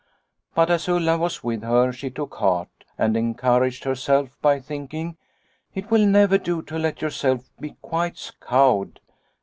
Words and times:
"But 0.55 0.71
as 0.71 0.89
Ulla 0.89 1.15
was 1.15 1.43
with 1.43 1.61
her 1.61 1.91
she 1.93 2.09
took 2.09 2.33
heart 2.33 2.69
and 2.97 3.15
encouraged 3.15 3.83
herself 3.83 4.35
by 4.41 4.59
thinking,' 4.59 5.15
It 5.75 5.91
will 5.91 6.07
never 6.07 6.39
do 6.39 6.63
to 6.63 6.79
let 6.79 7.03
yourself 7.03 7.51
be 7.59 7.75
quite 7.83 8.31
cowed. 8.41 8.99